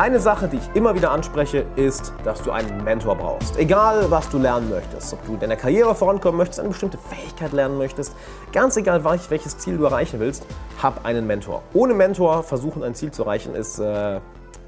[0.00, 3.58] Eine Sache, die ich immer wieder anspreche, ist, dass du einen Mentor brauchst.
[3.58, 5.12] Egal, was du lernen möchtest.
[5.12, 8.16] Ob du in deiner Karriere vorankommen möchtest, eine bestimmte Fähigkeit lernen möchtest,
[8.50, 10.46] ganz egal, welches Ziel du erreichen willst,
[10.82, 11.62] hab einen Mentor.
[11.74, 14.20] Ohne Mentor versuchen, ein Ziel zu erreichen, ist äh,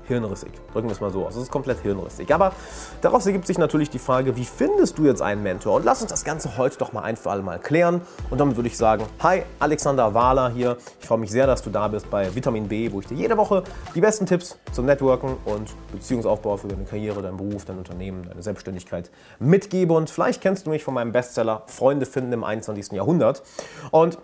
[0.05, 0.53] hirnrissig.
[0.73, 1.37] Drücken wir es mal so aus.
[1.37, 2.33] Es ist komplett hirnrissig.
[2.35, 2.53] Aber
[3.01, 5.77] daraus ergibt sich natürlich die Frage, wie findest du jetzt einen Mentor?
[5.77, 8.03] Und lass uns das Ganze heute doch mal ein für alle Mal klären.
[8.31, 10.77] Und damit würde ich sagen, hi, Alexander Wahler hier.
[11.01, 13.37] Ich freue mich sehr, dass du da bist bei Vitamin B, wo ich dir jede
[13.37, 13.63] Woche
[13.95, 18.43] die besten Tipps zum Networken und Beziehungsaufbau für deine Karriere, deinen Beruf, dein Unternehmen, deine
[18.43, 19.93] Selbstständigkeit mitgebe.
[19.95, 22.93] Und vielleicht kennst du mich von meinem Bestseller Freunde finden im 21.
[22.93, 23.43] Jahrhundert.
[23.91, 24.19] Und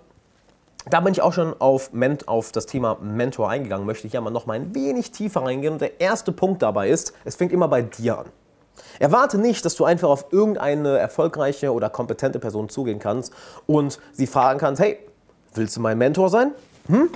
[0.90, 1.90] da bin ich auch schon auf,
[2.26, 5.74] auf das Thema Mentor eingegangen, möchte ich ja mal noch mal ein wenig tiefer reingehen.
[5.74, 8.26] Und der erste Punkt dabei ist, es fängt immer bei dir an.
[8.98, 13.32] Erwarte nicht, dass du einfach auf irgendeine erfolgreiche oder kompetente Person zugehen kannst
[13.66, 14.98] und sie fragen kannst, hey,
[15.54, 16.52] willst du mein Mentor sein?
[16.86, 17.10] Hm?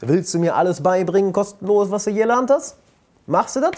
[0.00, 2.76] Willst du mir alles beibringen, kostenlos, was du hier gelernt hast?
[3.26, 3.72] Machst du das?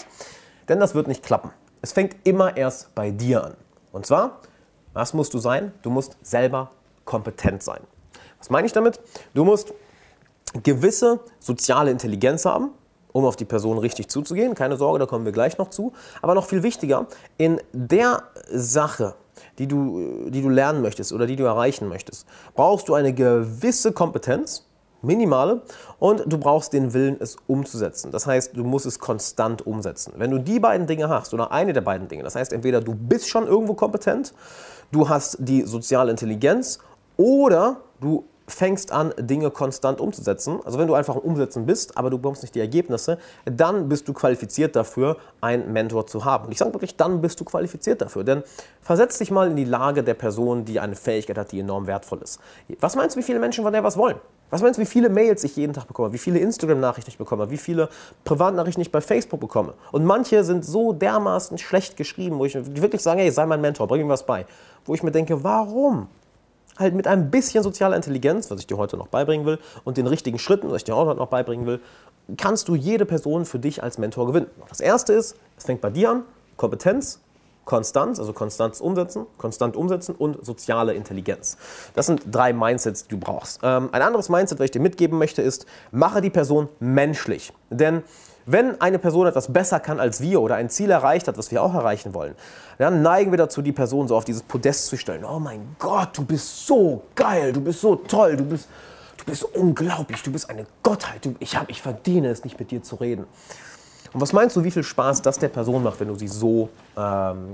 [0.68, 1.50] Denn das wird nicht klappen.
[1.82, 3.54] Es fängt immer erst bei dir an.
[3.92, 4.40] Und zwar,
[4.92, 5.72] was musst du sein?
[5.82, 6.70] Du musst selber
[7.04, 7.80] kompetent sein.
[8.38, 9.00] Was meine ich damit?
[9.34, 9.74] Du musst
[10.62, 12.70] gewisse soziale Intelligenz haben,
[13.12, 14.54] um auf die Person richtig zuzugehen.
[14.54, 15.92] Keine Sorge, da kommen wir gleich noch zu.
[16.22, 17.06] Aber noch viel wichtiger,
[17.38, 19.14] in der Sache,
[19.58, 23.92] die du, die du lernen möchtest oder die du erreichen möchtest, brauchst du eine gewisse
[23.92, 24.66] Kompetenz,
[25.02, 25.62] minimale,
[25.98, 28.10] und du brauchst den Willen, es umzusetzen.
[28.10, 30.14] Das heißt, du musst es konstant umsetzen.
[30.16, 32.94] Wenn du die beiden Dinge hast oder eine der beiden Dinge, das heißt entweder du
[32.94, 34.34] bist schon irgendwo kompetent,
[34.92, 36.78] du hast die soziale Intelligenz
[37.16, 40.60] oder du fängst an, Dinge konstant umzusetzen.
[40.64, 44.12] Also wenn du einfach umsetzen bist, aber du bekommst nicht die Ergebnisse, dann bist du
[44.12, 46.46] qualifiziert dafür, einen Mentor zu haben.
[46.46, 48.24] Und ich sage wirklich, dann bist du qualifiziert dafür.
[48.24, 48.42] Denn
[48.80, 52.20] versetz dich mal in die Lage der Person, die eine Fähigkeit hat, die enorm wertvoll
[52.22, 52.40] ist.
[52.80, 54.16] Was meinst du, wie viele Menschen von der was wollen?
[54.48, 57.50] Was meinst du, wie viele Mails ich jeden Tag bekomme, wie viele Instagram-Nachrichten ich bekomme,
[57.50, 57.88] wie viele
[58.22, 59.74] Privatnachrichten ich bei Facebook bekomme?
[59.90, 63.88] Und manche sind so dermaßen schlecht geschrieben, wo ich wirklich sage, hey, sei mein Mentor,
[63.88, 64.46] bring mir was bei.
[64.84, 66.06] Wo ich mir denke, warum?
[66.78, 70.06] Halt mit ein bisschen sozialer Intelligenz, was ich dir heute noch beibringen will, und den
[70.06, 71.80] richtigen Schritten, was ich dir auch noch beibringen will,
[72.36, 74.46] kannst du jede Person für dich als Mentor gewinnen.
[74.68, 76.22] Das erste ist, es fängt bei dir an,
[76.56, 77.20] Kompetenz,
[77.64, 81.58] Konstanz, also Konstanz umsetzen, konstant umsetzen und soziale Intelligenz.
[81.94, 83.60] Das sind drei Mindsets, die du brauchst.
[83.62, 87.52] Ähm, ein anderes Mindset, was ich dir mitgeben möchte, ist, mache die Person menschlich.
[87.70, 88.04] Denn
[88.46, 91.62] wenn eine Person etwas besser kann als wir oder ein Ziel erreicht hat, was wir
[91.62, 92.36] auch erreichen wollen,
[92.78, 95.24] dann neigen wir dazu, die Person so auf dieses Podest zu stellen.
[95.24, 98.68] Oh mein Gott, du bist so geil, du bist so toll, du bist,
[99.16, 101.24] du bist unglaublich, du bist eine Gottheit.
[101.24, 103.26] Du, ich, hab, ich verdiene es nicht, mit dir zu reden.
[104.12, 106.68] Und was meinst du, wie viel Spaß das der Person macht, wenn du sie so
[106.96, 107.48] ähm,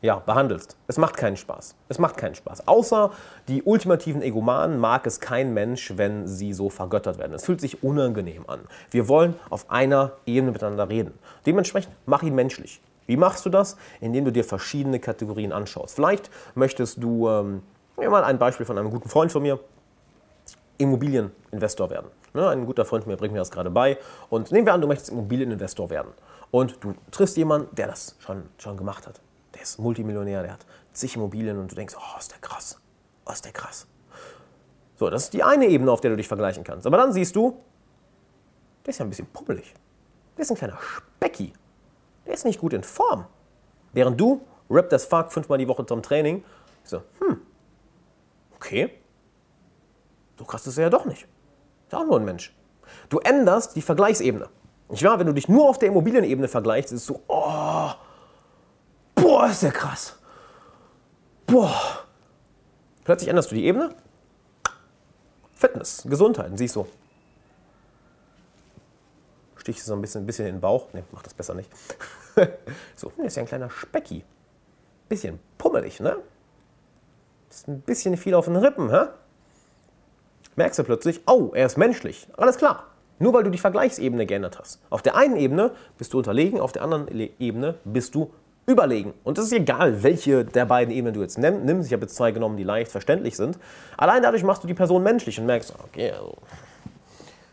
[0.00, 0.76] ja, behandelst?
[0.86, 1.74] Es macht keinen Spaß.
[1.88, 2.68] Es macht keinen Spaß.
[2.68, 3.10] Außer
[3.48, 7.32] die ultimativen Egomanen mag es kein Mensch, wenn sie so vergöttert werden.
[7.32, 8.60] Es fühlt sich unangenehm an.
[8.90, 11.18] Wir wollen auf einer Ebene miteinander reden.
[11.46, 12.80] Dementsprechend mach ihn menschlich.
[13.06, 13.76] Wie machst du das?
[14.00, 15.94] Indem du dir verschiedene Kategorien anschaust.
[15.94, 17.62] Vielleicht möchtest du, ähm,
[17.96, 19.58] mal ein Beispiel von einem guten Freund von mir,
[20.76, 22.06] Immobilieninvestor werden.
[22.34, 23.98] Ne, ein guter Freund von mir bringt mir das gerade bei.
[24.30, 26.12] Und nehmen wir an, du möchtest Immobilieninvestor werden.
[26.50, 29.20] Und du triffst jemanden, der das schon, schon gemacht hat.
[29.58, 32.80] Der ist Multimillionär, der hat zig Immobilien und du denkst, oh, ist der krass.
[33.26, 33.88] Oh, ist der krass.
[34.94, 36.86] So, das ist die eine Ebene, auf der du dich vergleichen kannst.
[36.86, 37.60] Aber dann siehst du,
[38.86, 39.74] der ist ja ein bisschen pummelig.
[40.36, 41.52] Der ist ein kleiner Specki.
[42.24, 43.26] Der ist nicht gut in Form.
[43.92, 46.44] Während du, rap das fuck fünfmal die Woche zum Training,
[46.84, 47.40] so, hm,
[48.54, 48.92] okay,
[50.38, 51.26] so krass ist er ja doch nicht.
[51.88, 52.54] Ist auch nur ein Mensch.
[53.08, 54.48] Du änderst die Vergleichsebene.
[54.88, 55.18] Nicht wahr?
[55.18, 57.67] Wenn du dich nur auf der Immobilienebene vergleichst, ist es so, oh,
[59.38, 60.16] boah, ist der krass.
[61.46, 62.04] Boah.
[63.04, 63.94] Plötzlich änderst du die Ebene.
[65.54, 66.86] Fitness, Gesundheit, siehst du.
[69.56, 70.92] Stichst du so ein bisschen, ein bisschen in den Bauch.
[70.92, 71.70] Ne, mach das besser nicht.
[72.96, 74.24] so, ist ja ein kleiner Specki.
[75.08, 76.16] Bisschen pummelig, ne?
[77.48, 79.06] Ist ein bisschen viel auf den Rippen, hä?
[80.56, 82.26] merkst du plötzlich, oh, er ist menschlich.
[82.36, 82.88] Alles klar.
[83.20, 84.80] Nur weil du die Vergleichsebene geändert hast.
[84.90, 87.08] Auf der einen Ebene bist du unterlegen, auf der anderen
[87.38, 88.32] Ebene bist du
[88.68, 89.14] überlegen.
[89.24, 91.86] Und es ist egal, welche der beiden Ebenen du jetzt nimmst.
[91.86, 93.58] Ich habe jetzt zwei genommen, die leicht verständlich sind.
[93.96, 96.34] Allein dadurch machst du die Person menschlich und merkst, okay, also,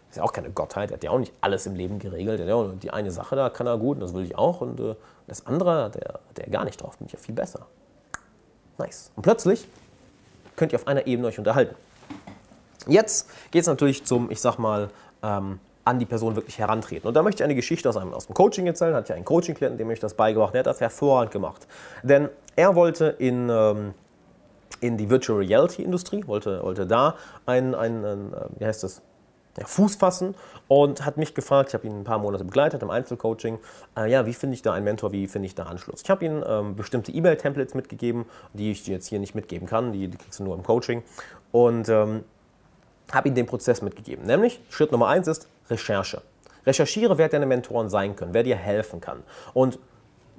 [0.10, 2.42] ist ja auch keine Gottheit, er hat ja auch nicht alles im Leben geregelt.
[2.46, 4.60] Ja die eine Sache, da kann er gut und das will ich auch.
[4.60, 4.96] Und äh,
[5.28, 7.66] das andere, der, der gar nicht drauf, bin ich ja viel besser.
[8.78, 9.12] Nice.
[9.16, 9.68] Und plötzlich
[10.58, 11.76] könnt ihr auf einer Ebene euch unterhalten.
[12.88, 14.90] Jetzt geht es natürlich zum, ich sag mal,
[15.24, 17.08] ähm, an die Person wirklich herantreten.
[17.08, 18.94] Und da möchte ich eine Geschichte aus, einem, aus dem Coaching erzählen.
[18.96, 20.54] Hat ja einen Coaching-Klienten, dem ich das beigebracht.
[20.54, 21.68] Der hat das hervorragend gemacht.
[22.04, 23.94] Denn er wollte in, ähm,
[24.82, 27.16] in die Virtual Reality-Industrie, wollte, wollte da
[27.46, 29.02] ein, ein, ein, äh, wie heißt das?
[29.58, 30.36] ja, Fuß fassen
[30.68, 33.60] und hat mich gefragt, ich habe ihn ein paar Monate begleitet im Einzelcoaching,
[33.98, 36.02] äh, ja, wie finde ich da einen Mentor, wie finde ich da Anschluss?
[36.04, 40.08] Ich habe ihm ähm, bestimmte E-Mail-Templates mitgegeben, die ich jetzt hier nicht mitgeben kann, die,
[40.08, 41.04] die kriegst du nur im Coaching
[41.52, 42.24] und ähm,
[43.12, 44.26] habe ihm den Prozess mitgegeben.
[44.26, 46.22] Nämlich, Schritt Nummer eins ist Recherche.
[46.66, 49.24] Recherchiere, wer deine Mentoren sein können, wer dir helfen kann.
[49.54, 49.80] Und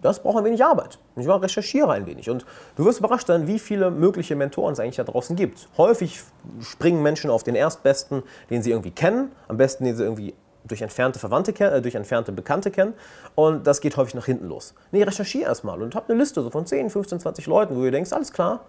[0.02, 0.98] das braucht ein wenig Arbeit.
[1.16, 2.28] Ich war recherchiere ein wenig.
[2.28, 2.44] Und
[2.76, 5.68] du wirst überrascht sein, wie viele mögliche Mentoren es eigentlich da draußen gibt.
[5.76, 6.20] Häufig
[6.60, 9.32] springen Menschen auf den Erstbesten, den sie irgendwie kennen.
[9.48, 10.34] Am besten, den sie irgendwie
[10.64, 12.94] durch entfernte Verwandte äh, durch entfernte Bekannte kennen.
[13.34, 14.74] Und das geht häufig nach hinten los.
[14.92, 17.90] Nee, recherchiere erstmal und hab eine Liste so von 10, 15, 20 Leuten, wo du
[17.90, 18.64] denkst, alles klar,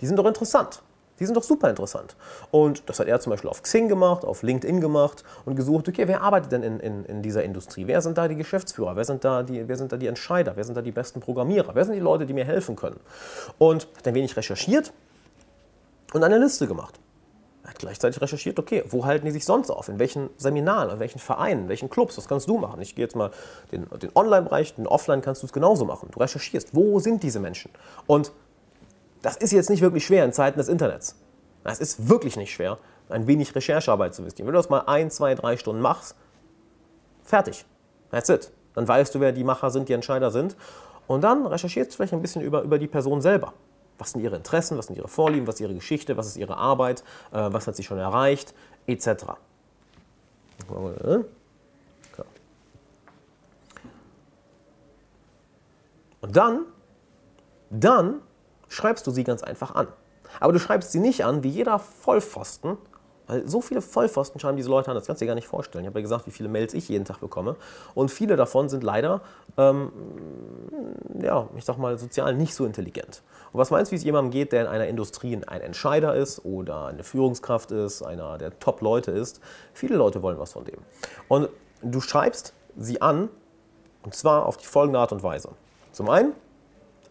[0.00, 0.82] die sind doch interessant.
[1.18, 2.16] Die sind doch super interessant.
[2.50, 6.06] Und das hat er zum Beispiel auf Xing gemacht, auf LinkedIn gemacht und gesucht, okay,
[6.06, 7.86] wer arbeitet denn in, in, in dieser Industrie?
[7.86, 8.96] Wer sind da die Geschäftsführer?
[8.96, 10.52] Wer sind, da die, wer sind da die Entscheider?
[10.56, 11.74] Wer sind da die besten Programmierer?
[11.74, 13.00] Wer sind die Leute, die mir helfen können?
[13.58, 14.92] Und hat ein wenig recherchiert
[16.12, 17.00] und eine Liste gemacht.
[17.66, 19.88] Er hat gleichzeitig recherchiert, okay, wo halten die sich sonst auf?
[19.88, 22.16] In welchen Seminaren, in welchen Vereinen, in welchen Clubs?
[22.16, 22.80] Was kannst du machen?
[22.80, 23.32] Ich gehe jetzt mal
[23.72, 26.08] den, den Online-Bereich, den Offline kannst du es genauso machen.
[26.12, 27.72] Du recherchierst, wo sind diese Menschen?
[28.06, 28.30] Und
[29.26, 31.16] das ist jetzt nicht wirklich schwer in Zeiten des Internets.
[31.64, 32.78] Es ist wirklich nicht schwer,
[33.08, 34.38] ein wenig Recherchearbeit zu wissen.
[34.38, 36.14] Wenn du das mal ein, zwei, drei Stunden machst,
[37.24, 37.64] fertig.
[38.12, 38.52] That's it.
[38.74, 40.54] Dann weißt du, wer die Macher sind, die Entscheider sind.
[41.08, 43.52] Und dann recherchierst du vielleicht ein bisschen über, über die Person selber.
[43.98, 46.56] Was sind ihre Interessen, was sind ihre Vorlieben, was ist ihre Geschichte, was ist ihre
[46.56, 47.02] Arbeit,
[47.32, 48.54] äh, was hat sie schon erreicht,
[48.86, 49.24] etc.
[56.20, 56.66] Und dann,
[57.70, 58.20] dann
[58.68, 59.88] schreibst du sie ganz einfach an.
[60.40, 62.76] Aber du schreibst sie nicht an wie jeder Vollpfosten,
[63.26, 65.84] weil so viele Vollpfosten schreiben diese Leute an, das kannst du dir gar nicht vorstellen.
[65.84, 67.56] Ich habe ja gesagt, wie viele Mails ich jeden Tag bekomme.
[67.94, 69.20] Und viele davon sind leider,
[69.56, 69.90] ähm,
[71.20, 73.22] ja, ich sag mal, sozial nicht so intelligent.
[73.52, 76.44] Und was meinst du, wie es jemandem geht, der in einer Industrie ein Entscheider ist
[76.44, 79.40] oder eine Führungskraft ist, einer der Top-Leute ist?
[79.72, 80.78] Viele Leute wollen was von dem.
[81.28, 81.48] Und
[81.82, 83.28] du schreibst sie an,
[84.04, 85.50] und zwar auf die folgende Art und Weise.
[85.90, 86.32] Zum einen,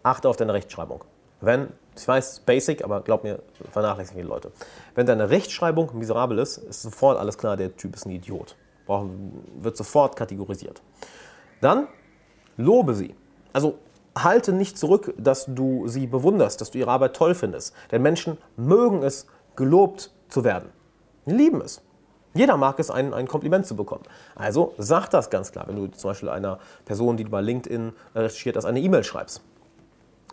[0.01, 1.03] achte auf deine Rechtschreibung.
[1.45, 3.39] Wenn ich weiß, basic, aber glaub mir,
[3.71, 4.51] vernachlässigen viele Leute.
[4.95, 8.55] Wenn deine Rechtschreibung miserabel ist, ist sofort alles klar, der Typ ist ein Idiot.
[8.87, 10.81] wird sofort kategorisiert.
[11.61, 11.87] Dann
[12.57, 13.15] lobe sie.
[13.53, 13.79] Also
[14.17, 17.73] halte nicht zurück, dass du sie bewunderst, dass du ihre Arbeit toll findest.
[17.91, 19.25] Denn Menschen mögen es,
[19.55, 20.69] gelobt zu werden.
[21.25, 21.81] Die lieben es.
[22.33, 24.03] Jeder mag es, ein, ein Kompliment zu bekommen.
[24.35, 27.93] Also sag das ganz klar, wenn du zum Beispiel einer Person, die du bei LinkedIn
[28.13, 29.41] recherchiert hast, eine E-Mail schreibst.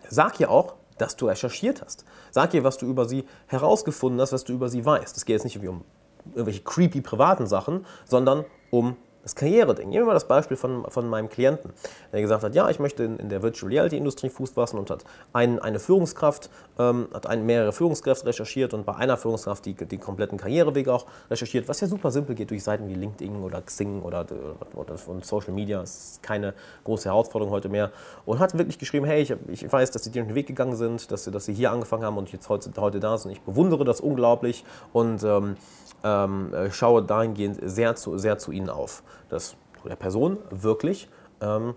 [0.09, 2.05] Sag ihr auch, dass du recherchiert hast.
[2.31, 5.17] Sag ihr, was du über sie herausgefunden hast, was du über sie weißt.
[5.17, 5.85] Es geht jetzt nicht um
[6.31, 9.89] irgendwelche creepy privaten Sachen, sondern um das Karriereding.
[9.89, 11.73] Nehmen wir mal das Beispiel von, von meinem Klienten,
[12.13, 14.91] der gesagt hat, ja, ich möchte in, in der Virtual Reality Industrie Fuß fassen und
[14.91, 19.75] hat ein, eine Führungskraft, ähm, hat ein, mehrere Führungskräfte recherchiert und bei einer Führungskraft die,
[19.75, 23.63] die kompletten Karrierewege auch recherchiert, was ja super simpel geht durch Seiten wie LinkedIn oder
[23.63, 24.27] Xing oder,
[24.75, 25.81] oder, oder Social Media.
[25.81, 26.55] Das ist keine
[26.85, 27.93] große Herausforderung heute mehr.
[28.27, 31.25] Und hat wirklich geschrieben, hey, ich, ich weiß, dass sie den Weg gegangen sind, dass
[31.25, 33.31] sie, dass sie hier angefangen haben und jetzt heute, heute da sind.
[33.31, 35.57] Ich bewundere das unglaublich und ähm,
[36.05, 41.09] ähm, äh, schaue dahingehend sehr zu, sehr zu ihnen auf, dass du der Person wirklich
[41.41, 41.75] ähm,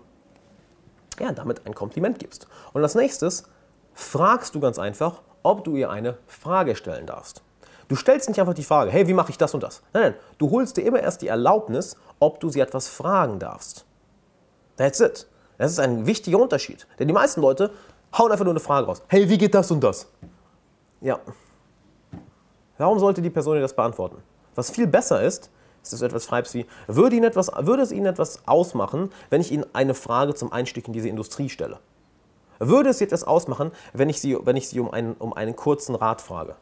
[1.18, 2.46] ja, damit ein Kompliment gibst.
[2.72, 3.44] Und als nächstes
[3.94, 7.42] fragst du ganz einfach, ob du ihr eine Frage stellen darfst.
[7.88, 9.82] Du stellst nicht einfach die Frage, hey, wie mache ich das und das?
[9.92, 13.86] Nein, nein, du holst dir immer erst die Erlaubnis, ob du sie etwas fragen darfst.
[14.76, 15.26] That's it.
[15.56, 16.86] Das ist ein wichtiger Unterschied.
[16.98, 17.70] Denn die meisten Leute
[18.16, 19.02] hauen einfach nur eine Frage raus.
[19.08, 20.08] Hey, wie geht das und das?
[21.00, 21.20] Ja,
[22.78, 24.22] Warum sollte die Person dir das beantworten?
[24.54, 25.50] Was viel besser ist,
[25.86, 29.40] ist, dass du etwas schreibst wie, würde, Ihnen etwas, würde es Ihnen etwas ausmachen, wenn
[29.40, 31.78] ich Ihnen eine Frage zum Einstieg in diese Industrie stelle?
[32.58, 35.94] Würde es etwas ausmachen, wenn ich Sie, wenn ich Sie um, einen, um einen kurzen
[35.94, 36.56] Rat frage?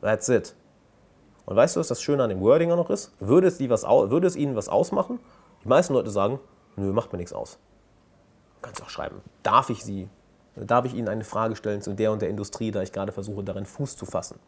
[0.00, 0.54] That's it.
[1.44, 3.12] Und weißt du, was das Schöne an dem Wording auch noch ist?
[3.20, 5.18] Würde es, was, würde es Ihnen was ausmachen?
[5.64, 6.40] Die meisten Leute sagen,
[6.76, 7.58] nö, macht mir nichts aus.
[8.62, 10.08] Kannst auch schreiben, darf ich Sie,
[10.56, 13.44] darf ich Ihnen eine Frage stellen zu der und der Industrie, da ich gerade versuche,
[13.44, 14.38] darin Fuß zu fassen?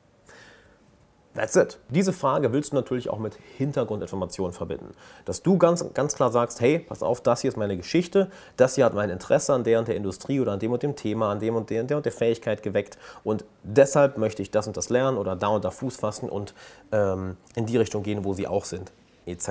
[1.34, 1.78] That's it.
[1.90, 4.94] Diese Frage willst du natürlich auch mit Hintergrundinformationen verbinden.
[5.24, 8.74] Dass du ganz, ganz klar sagst, hey, pass auf, das hier ist meine Geschichte, das
[8.74, 11.30] hier hat mein Interesse an der und der Industrie oder an dem und dem Thema,
[11.30, 14.76] an dem und der, der und der Fähigkeit geweckt und deshalb möchte ich das und
[14.76, 16.52] das lernen oder da und da Fuß fassen und
[16.90, 18.90] ähm, in die Richtung gehen, wo sie auch sind,
[19.26, 19.50] etc.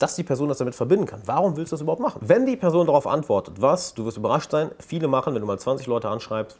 [0.00, 1.22] Dass die Person das damit verbinden kann.
[1.24, 2.20] Warum willst du das überhaupt machen?
[2.24, 5.58] Wenn die Person darauf antwortet, was, du wirst überrascht sein, viele machen, wenn du mal
[5.58, 6.58] 20 Leute anschreibst,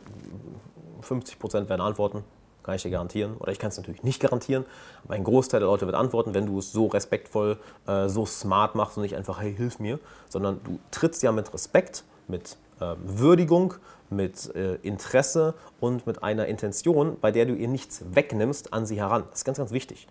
[1.02, 2.22] 50% werden antworten,
[2.62, 3.36] kann ich dir garantieren.
[3.38, 4.64] Oder ich kann es natürlich nicht garantieren,
[5.04, 8.74] aber ein Großteil der Leute wird antworten, wenn du es so respektvoll, äh, so smart
[8.74, 12.94] machst und nicht einfach, hey, hilf mir, sondern du trittst ja mit Respekt, mit äh,
[13.04, 13.74] Würdigung,
[14.10, 18.96] mit äh, Interesse und mit einer Intention, bei der du ihr nichts wegnimmst, an sie
[18.96, 19.24] heran.
[19.30, 20.06] Das ist ganz, ganz wichtig.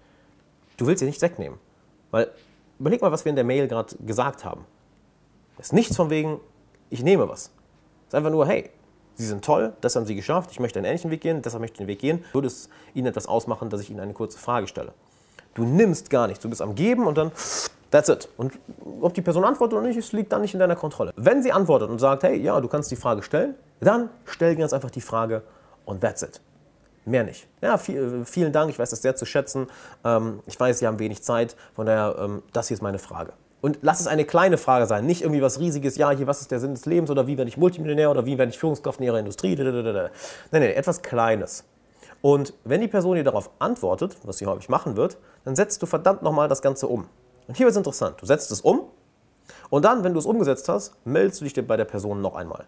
[0.78, 1.60] Du willst dir nichts wegnehmen.
[2.10, 2.30] Weil,
[2.80, 4.66] überleg mal, was wir in der Mail gerade gesagt haben.
[5.58, 6.40] Es ist nichts von wegen,
[6.90, 7.52] ich nehme was.
[8.08, 8.72] Es ist einfach nur, hey,
[9.22, 11.76] Sie sind toll, das haben Sie geschafft, ich möchte einen ähnlichen Weg gehen, deshalb möchte
[11.76, 12.26] ich den Weg gehen.
[12.34, 14.94] Würde es Ihnen etwas ausmachen, dass ich Ihnen eine kurze Frage stelle?
[15.54, 17.32] Du nimmst gar nichts, du bist am Geben und dann,
[17.92, 18.30] that's it.
[18.38, 18.54] Und
[19.00, 21.14] ob die Person antwortet oder nicht, es liegt dann nicht in deiner Kontrolle.
[21.18, 24.74] Wenn sie antwortet und sagt, hey, ja, du kannst die Frage stellen, dann stell ganz
[24.74, 25.44] einfach die Frage
[25.86, 26.42] und that's it.
[27.06, 27.48] Mehr nicht.
[27.62, 29.68] Ja, viel, vielen Dank, ich weiß das sehr zu schätzen.
[30.04, 33.34] Ähm, ich weiß, Sie haben wenig Zeit, von daher, ähm, das hier ist meine Frage.
[33.62, 36.50] Und lass es eine kleine Frage sein, nicht irgendwie was Riesiges, ja, hier, was ist
[36.50, 39.06] der Sinn des Lebens oder wie werde ich Multimillionär oder wie werde ich Führungskraft in
[39.06, 39.56] ihrer Industrie.
[39.56, 40.10] Nein,
[40.52, 41.64] nein, etwas Kleines.
[42.22, 45.86] Und wenn die Person dir darauf antwortet, was sie häufig machen wird, dann setzt du
[45.86, 47.08] verdammt nochmal das Ganze um.
[47.48, 48.16] Und hier wird es interessant.
[48.20, 48.84] Du setzt es um
[49.70, 52.66] und dann, wenn du es umgesetzt hast, meldest du dich bei der Person noch einmal.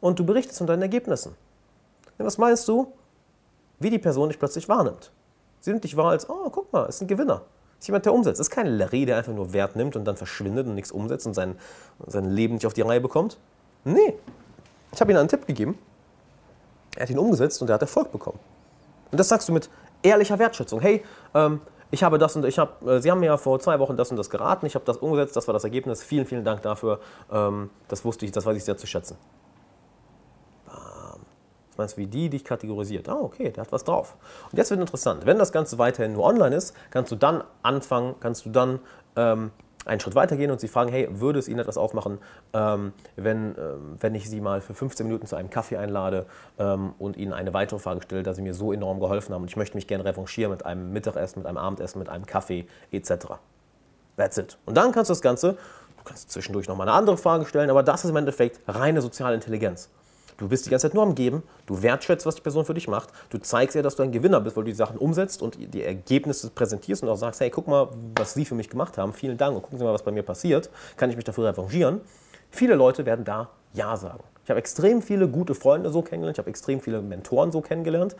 [0.00, 1.34] Und du berichtest von deinen Ergebnissen.
[2.18, 2.92] Denn was meinst du,
[3.80, 5.10] wie die Person dich plötzlich wahrnimmt?
[5.60, 7.42] Sie nimmt dich wahr als, oh, guck mal, ist ein Gewinner
[7.84, 8.40] ist jemand, der umsetzt.
[8.40, 11.26] Das ist kein Larry, der einfach nur Wert nimmt und dann verschwindet und nichts umsetzt
[11.26, 11.56] und sein,
[12.06, 13.38] sein Leben nicht auf die Reihe bekommt.
[13.84, 14.14] Nee.
[14.92, 15.78] Ich habe ihm einen Tipp gegeben.
[16.96, 18.38] Er hat ihn umgesetzt und er hat Erfolg bekommen.
[19.10, 19.68] Und das sagst du mit
[20.02, 20.80] ehrlicher Wertschätzung.
[20.80, 21.60] Hey, ähm,
[21.90, 24.10] ich habe das und ich habe, äh, Sie haben mir ja vor zwei Wochen das
[24.10, 26.02] und das geraten, ich habe das umgesetzt, das war das Ergebnis.
[26.02, 27.00] Vielen, vielen Dank dafür.
[27.30, 29.18] Ähm, das wusste ich, das weiß ich sehr zu schätzen.
[31.78, 33.08] Meinst wie die dich kategorisiert?
[33.08, 34.16] Ah, okay, der hat was drauf.
[34.50, 35.26] Und jetzt wird interessant.
[35.26, 38.80] Wenn das Ganze weiterhin nur online ist, kannst du dann anfangen, kannst du dann
[39.16, 39.50] ähm,
[39.86, 42.18] einen Schritt weitergehen und sie fragen, hey, würde es Ihnen etwas aufmachen,
[42.52, 46.26] ähm, wenn, ähm, wenn ich Sie mal für 15 Minuten zu einem Kaffee einlade
[46.58, 49.48] ähm, und Ihnen eine weitere Frage stelle, da Sie mir so enorm geholfen haben und
[49.48, 53.26] ich möchte mich gerne revanchieren mit einem Mittagessen, mit einem Abendessen, mit einem Kaffee etc.
[54.16, 54.58] That's it.
[54.64, 57.82] Und dann kannst du das Ganze, du kannst zwischendurch nochmal eine andere Frage stellen, aber
[57.82, 59.90] das ist im Endeffekt reine soziale Intelligenz.
[60.36, 62.88] Du bist die ganze Zeit nur am Geben, du wertschätzt, was die Person für dich
[62.88, 65.56] macht, du zeigst ihr, dass du ein Gewinner bist, weil du die Sachen umsetzt und
[65.72, 69.12] die Ergebnisse präsentierst und auch sagst, hey, guck mal, was sie für mich gemacht haben,
[69.12, 72.00] vielen Dank und gucken Sie mal, was bei mir passiert, kann ich mich dafür revanchieren.
[72.50, 74.24] Viele Leute werden da Ja sagen.
[74.44, 78.16] Ich habe extrem viele gute Freunde so kennengelernt, ich habe extrem viele Mentoren so kennengelernt.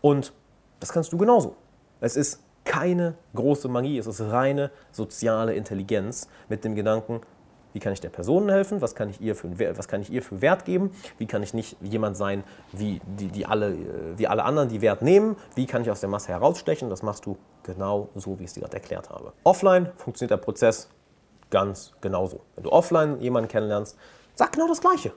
[0.00, 0.32] Und
[0.80, 1.56] das kannst du genauso.
[2.00, 7.20] Es ist keine große Magie, es ist reine soziale Intelligenz mit dem Gedanken,
[7.74, 8.80] wie kann ich der Person helfen?
[8.80, 10.92] Was kann ich ihr für, was kann ich ihr für Wert geben?
[11.18, 14.80] Wie kann ich nicht jemand sein, wie, die, die alle, äh, wie alle anderen, die
[14.80, 15.36] Wert nehmen?
[15.56, 16.88] Wie kann ich aus der Masse herausstechen?
[16.88, 19.32] Das machst du genau so, wie ich es dir gerade erklärt habe.
[19.42, 20.88] Offline funktioniert der Prozess
[21.50, 22.40] ganz genauso.
[22.54, 23.98] Wenn du offline jemanden kennenlernst,
[24.34, 25.12] sag genau das Gleiche.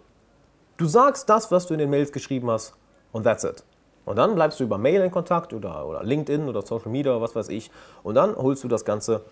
[0.77, 2.75] Du sagst das, was du in den Mails geschrieben hast
[3.11, 3.63] und that's it.
[4.05, 7.21] Und dann bleibst du über Mail in Kontakt oder, oder LinkedIn oder Social Media oder
[7.21, 7.69] was weiß ich.
[8.03, 9.25] Und dann holst du das Ganze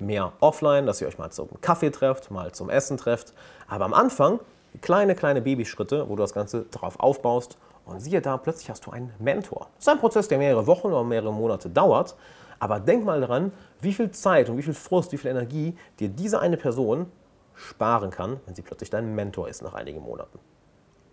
[0.00, 3.32] mehr offline, dass ihr euch mal zum Kaffee trefft, mal zum Essen trefft.
[3.68, 4.40] Aber am Anfang
[4.80, 7.58] kleine, kleine Babyschritte, wo du das Ganze drauf aufbaust.
[7.86, 9.68] Und siehe da, plötzlich hast du einen Mentor.
[9.76, 12.16] Das ist ein Prozess, der mehrere Wochen oder mehrere Monate dauert.
[12.58, 16.08] Aber denk mal daran, wie viel Zeit und wie viel Frust, wie viel Energie dir
[16.08, 17.10] diese eine Person
[17.54, 20.38] sparen kann, wenn sie plötzlich dein Mentor ist nach einigen Monaten.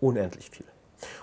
[0.00, 0.66] Unendlich viel.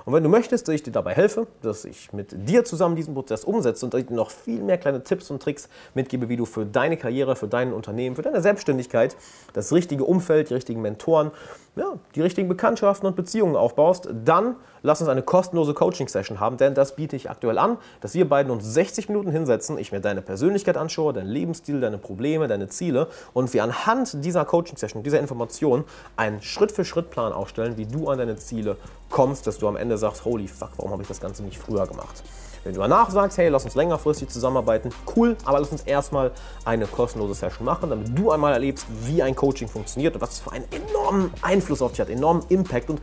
[0.05, 3.13] Und wenn du möchtest, dass ich dir dabei helfe, dass ich mit dir zusammen diesen
[3.13, 6.37] Prozess umsetze und dass ich dir noch viel mehr kleine Tipps und Tricks mitgebe, wie
[6.37, 9.15] du für deine Karriere, für dein Unternehmen, für deine Selbstständigkeit
[9.53, 11.31] das richtige Umfeld, die richtigen Mentoren,
[11.75, 16.73] ja, die richtigen Bekanntschaften und Beziehungen aufbaust, dann lass uns eine kostenlose Coaching-Session haben, denn
[16.73, 20.21] das biete ich aktuell an, dass wir beiden uns 60 Minuten hinsetzen, ich mir deine
[20.21, 25.83] Persönlichkeit anschaue, deinen Lebensstil, deine Probleme, deine Ziele und wir anhand dieser Coaching-Session, dieser Information
[26.15, 28.77] einen Schritt-für-Schritt-Plan aufstellen, wie du an deine Ziele
[29.09, 31.87] kommst, dass du am Ende sagst, holy fuck, warum habe ich das Ganze nicht früher
[31.87, 32.23] gemacht?
[32.65, 36.31] Wenn du danach sagst, hey, lass uns längerfristig zusammenarbeiten, cool, aber lass uns erstmal
[36.65, 40.39] eine kostenlose Session machen, damit du einmal erlebst, wie ein Coaching funktioniert und was es
[40.39, 43.01] für einen enormen Einfluss auf dich hat, enormen Impact und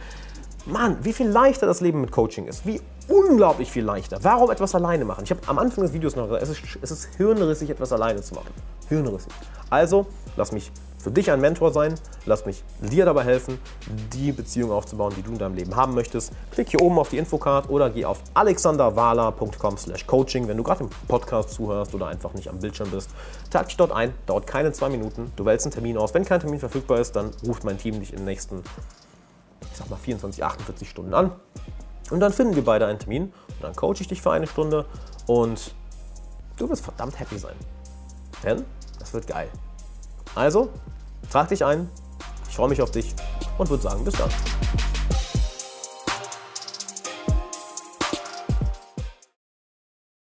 [0.66, 2.66] Mann, wie viel leichter das Leben mit Coaching ist.
[2.66, 4.18] Wie unglaublich viel leichter.
[4.22, 5.22] Warum etwas alleine machen?
[5.24, 8.20] Ich habe am Anfang des Videos noch gesagt, es ist, es ist hirnrissig, etwas alleine
[8.20, 8.50] zu machen.
[8.88, 9.32] Hirnrissig.
[9.70, 10.70] Also, lass mich
[11.02, 11.96] für dich ein Mentor sein.
[12.26, 13.58] Lass mich dir dabei helfen,
[14.12, 16.32] die Beziehung aufzubauen, die du in deinem Leben haben möchtest.
[16.52, 21.50] Klick hier oben auf die Infocard oder geh auf alexanderwala.com/coaching, wenn du gerade im Podcast
[21.50, 23.10] zuhörst oder einfach nicht am Bildschirm bist.
[23.50, 25.32] Trag dich dort ein, dauert keine zwei Minuten.
[25.34, 26.14] Du wählst einen Termin aus.
[26.14, 28.62] Wenn kein Termin verfügbar ist, dann ruft mein Team dich in den nächsten,
[29.60, 31.32] ich sag mal 24, 48 Stunden an.
[32.10, 34.84] Und dann finden wir beide einen Termin und dann coache ich dich für eine Stunde
[35.26, 35.74] und
[36.58, 37.56] du wirst verdammt happy sein.
[38.44, 38.64] Denn
[39.00, 39.48] das wird geil.
[40.34, 40.70] Also,
[41.30, 41.88] trag dich ein.
[42.48, 43.14] Ich freue mich auf dich
[43.58, 44.30] und würde sagen, bis dann.